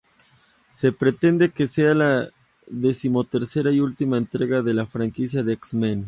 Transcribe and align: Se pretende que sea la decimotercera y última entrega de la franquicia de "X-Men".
Se 0.71 0.91
pretende 0.91 1.51
que 1.51 1.67
sea 1.67 1.93
la 1.93 2.27
decimotercera 2.65 3.71
y 3.71 3.81
última 3.81 4.17
entrega 4.17 4.63
de 4.63 4.73
la 4.73 4.87
franquicia 4.87 5.43
de 5.43 5.53
"X-Men". 5.53 5.99